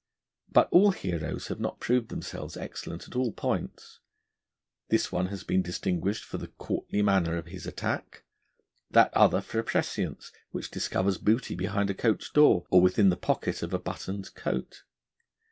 [0.51, 3.99] But all heroes have not proved themselves excellent at all points.
[4.89, 8.23] This one has been distinguished for the courtly manner of his attack,
[8.89, 13.15] that other for a prescience which discovers booty behind a coach door or within the
[13.15, 14.81] pocket of a buttoned coat.